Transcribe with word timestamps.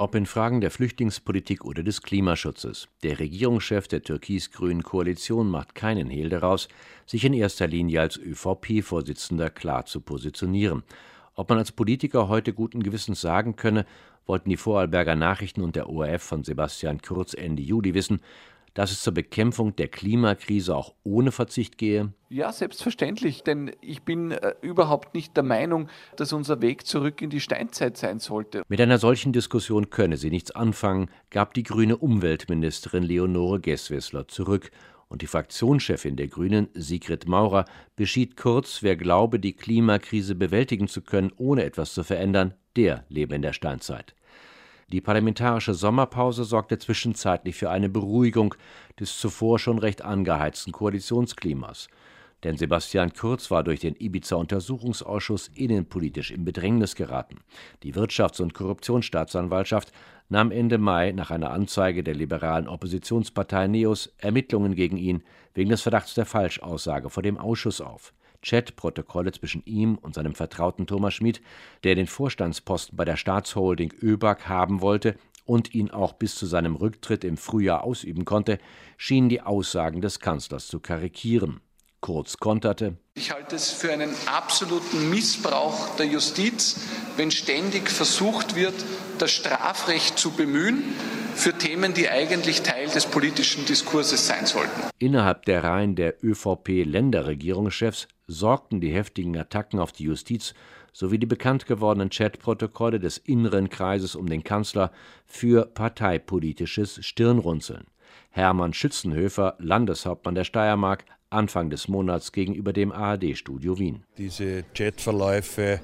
ob 0.00 0.14
in 0.14 0.24
Fragen 0.24 0.62
der 0.62 0.70
Flüchtlingspolitik 0.70 1.62
oder 1.62 1.82
des 1.82 2.00
Klimaschutzes. 2.00 2.88
Der 3.02 3.18
Regierungschef 3.18 3.86
der 3.86 4.02
türkis-grünen 4.02 4.82
Koalition 4.82 5.50
macht 5.50 5.74
keinen 5.74 6.08
Hehl 6.08 6.30
daraus, 6.30 6.68
sich 7.04 7.22
in 7.26 7.34
erster 7.34 7.66
Linie 7.66 8.00
als 8.00 8.16
ÖVP-Vorsitzender 8.16 9.50
klar 9.50 9.84
zu 9.84 10.00
positionieren. 10.00 10.84
Ob 11.34 11.50
man 11.50 11.58
als 11.58 11.72
Politiker 11.72 12.28
heute 12.28 12.54
guten 12.54 12.82
Gewissens 12.82 13.20
sagen 13.20 13.56
könne, 13.56 13.84
wollten 14.24 14.48
die 14.48 14.56
Vorarlberger 14.56 15.16
Nachrichten 15.16 15.60
und 15.60 15.76
der 15.76 15.90
ORF 15.90 16.22
von 16.22 16.44
Sebastian 16.44 17.02
Kurz 17.02 17.34
Ende 17.34 17.62
Juli 17.62 17.92
wissen, 17.92 18.20
dass 18.74 18.92
es 18.92 19.02
zur 19.02 19.14
Bekämpfung 19.14 19.74
der 19.76 19.88
Klimakrise 19.88 20.74
auch 20.74 20.94
ohne 21.02 21.32
Verzicht 21.32 21.78
gehe? 21.78 22.12
Ja, 22.28 22.52
selbstverständlich, 22.52 23.42
denn 23.42 23.72
ich 23.80 24.02
bin 24.02 24.30
äh, 24.30 24.54
überhaupt 24.62 25.14
nicht 25.14 25.36
der 25.36 25.42
Meinung, 25.42 25.88
dass 26.16 26.32
unser 26.32 26.62
Weg 26.62 26.86
zurück 26.86 27.22
in 27.22 27.30
die 27.30 27.40
Steinzeit 27.40 27.96
sein 27.96 28.20
sollte. 28.20 28.62
Mit 28.68 28.80
einer 28.80 28.98
solchen 28.98 29.32
Diskussion 29.32 29.90
könne 29.90 30.16
sie 30.16 30.30
nichts 30.30 30.52
anfangen, 30.52 31.10
gab 31.30 31.54
die 31.54 31.64
grüne 31.64 31.96
Umweltministerin 31.96 33.02
Leonore 33.02 33.60
Gesswessler 33.60 34.28
zurück. 34.28 34.70
Und 35.08 35.22
die 35.22 35.26
Fraktionschefin 35.26 36.14
der 36.14 36.28
Grünen, 36.28 36.68
Sigrid 36.72 37.26
Maurer, 37.26 37.64
beschied 37.96 38.36
kurz, 38.36 38.84
wer 38.84 38.94
glaube, 38.94 39.40
die 39.40 39.54
Klimakrise 39.54 40.36
bewältigen 40.36 40.86
zu 40.86 41.02
können, 41.02 41.32
ohne 41.36 41.64
etwas 41.64 41.94
zu 41.94 42.04
verändern, 42.04 42.54
der 42.76 43.04
lebe 43.08 43.34
in 43.34 43.42
der 43.42 43.52
Steinzeit. 43.52 44.14
Die 44.92 45.00
parlamentarische 45.00 45.72
Sommerpause 45.72 46.42
sorgte 46.42 46.76
zwischenzeitlich 46.78 47.54
für 47.54 47.70
eine 47.70 47.88
Beruhigung 47.88 48.56
des 48.98 49.18
zuvor 49.18 49.60
schon 49.60 49.78
recht 49.78 50.02
angeheizten 50.02 50.72
Koalitionsklimas. 50.72 51.88
Denn 52.42 52.56
Sebastian 52.56 53.12
Kurz 53.12 53.50
war 53.52 53.62
durch 53.62 53.80
den 53.80 53.94
Ibiza-Untersuchungsausschuss 53.94 55.48
innenpolitisch 55.54 56.32
in 56.32 56.44
Bedrängnis 56.44 56.96
geraten. 56.96 57.36
Die 57.82 57.94
Wirtschafts- 57.94 58.40
und 58.40 58.54
Korruptionsstaatsanwaltschaft 58.54 59.92
nahm 60.28 60.50
Ende 60.50 60.78
Mai 60.78 61.12
nach 61.12 61.30
einer 61.30 61.50
Anzeige 61.50 62.02
der 62.02 62.14
liberalen 62.14 62.66
Oppositionspartei 62.66 63.68
NEOS 63.68 64.14
Ermittlungen 64.18 64.74
gegen 64.74 64.96
ihn 64.96 65.22
wegen 65.54 65.70
des 65.70 65.82
Verdachts 65.82 66.14
der 66.14 66.26
Falschaussage 66.26 67.10
vor 67.10 67.22
dem 67.22 67.38
Ausschuss 67.38 67.80
auf. 67.80 68.12
Chatprotokolle 68.42 69.32
zwischen 69.32 69.62
ihm 69.64 69.96
und 69.96 70.14
seinem 70.14 70.34
Vertrauten 70.34 70.86
Thomas 70.86 71.14
Schmid, 71.14 71.40
der 71.84 71.94
den 71.94 72.06
Vorstandsposten 72.06 72.96
bei 72.96 73.04
der 73.04 73.16
Staatsholding 73.16 73.92
ÖBAG 74.02 74.48
haben 74.48 74.80
wollte 74.80 75.16
und 75.44 75.74
ihn 75.74 75.90
auch 75.90 76.12
bis 76.12 76.36
zu 76.36 76.46
seinem 76.46 76.76
Rücktritt 76.76 77.24
im 77.24 77.36
Frühjahr 77.36 77.84
ausüben 77.84 78.24
konnte, 78.24 78.58
schienen 78.96 79.28
die 79.28 79.40
Aussagen 79.40 80.00
des 80.00 80.20
Kanzlers 80.20 80.68
zu 80.68 80.80
karikieren. 80.80 81.60
Kurz 82.00 82.38
konterte 82.38 82.96
Ich 83.14 83.30
halte 83.30 83.56
es 83.56 83.70
für 83.70 83.92
einen 83.92 84.14
absoluten 84.24 85.10
Missbrauch 85.10 85.96
der 85.96 86.06
Justiz, 86.06 86.80
wenn 87.16 87.30
ständig 87.30 87.90
versucht 87.90 88.54
wird, 88.54 88.74
das 89.18 89.32
Strafrecht 89.32 90.18
zu 90.18 90.30
bemühen 90.30 90.82
für 91.34 91.52
Themen, 91.52 91.94
die 91.94 92.08
eigentlich 92.08 92.62
Teil 92.62 92.88
des 92.88 93.06
politischen 93.06 93.64
Diskurses 93.64 94.26
sein 94.26 94.46
sollten. 94.46 94.90
Innerhalb 94.98 95.44
der 95.44 95.64
Reihen 95.64 95.96
der 95.96 96.22
ÖVP-Länderregierungschefs 96.22 98.08
sorgten 98.26 98.80
die 98.80 98.92
heftigen 98.92 99.36
Attacken 99.36 99.78
auf 99.80 99.92
die 99.92 100.04
Justiz 100.04 100.54
sowie 100.92 101.18
die 101.18 101.26
bekannt 101.26 101.66
gewordenen 101.66 102.10
Chatprotokolle 102.10 102.98
des 102.98 103.18
inneren 103.18 103.68
Kreises 103.68 104.16
um 104.16 104.28
den 104.28 104.44
Kanzler 104.44 104.90
für 105.26 105.66
parteipolitisches 105.66 107.04
Stirnrunzeln. 107.04 107.86
Hermann 108.30 108.72
Schützenhöfer, 108.72 109.56
Landeshauptmann 109.58 110.34
der 110.34 110.44
Steiermark, 110.44 111.04
Anfang 111.30 111.70
des 111.70 111.86
Monats 111.86 112.32
gegenüber 112.32 112.72
dem 112.72 112.90
ARD-Studio 112.90 113.78
Wien. 113.78 114.02
Diese 114.18 114.64
Chatverläufe 114.74 115.80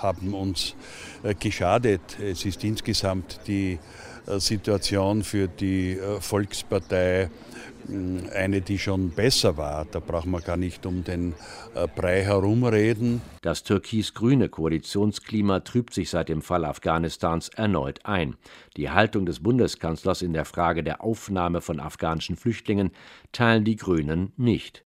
haben 0.00 0.32
uns 0.32 0.74
äh, 1.22 1.34
geschadet. 1.34 2.18
Es 2.18 2.46
ist 2.46 2.64
insgesamt 2.64 3.40
die 3.46 3.78
äh, 4.26 4.38
Situation 4.40 5.22
für 5.24 5.46
die 5.46 5.98
äh, 5.98 6.20
Volkspartei 6.20 7.30
eine, 8.34 8.60
die 8.60 8.78
schon 8.78 9.10
besser 9.10 9.56
war. 9.56 9.84
Da 9.84 10.00
braucht 10.00 10.26
man 10.26 10.42
gar 10.42 10.56
nicht 10.56 10.86
um 10.86 11.04
den 11.04 11.34
Brei 11.96 12.22
herumreden. 12.22 13.22
Das 13.42 13.62
türkis-grüne 13.62 14.48
Koalitionsklima 14.48 15.60
trübt 15.60 15.94
sich 15.94 16.10
seit 16.10 16.28
dem 16.28 16.42
Fall 16.42 16.64
Afghanistans 16.64 17.48
erneut 17.48 18.04
ein. 18.04 18.36
Die 18.76 18.90
Haltung 18.90 19.26
des 19.26 19.40
Bundeskanzlers 19.40 20.22
in 20.22 20.32
der 20.32 20.44
Frage 20.44 20.82
der 20.82 21.02
Aufnahme 21.02 21.60
von 21.60 21.80
afghanischen 21.80 22.36
Flüchtlingen 22.36 22.90
teilen 23.32 23.64
die 23.64 23.76
Grünen 23.76 24.32
nicht. 24.36 24.84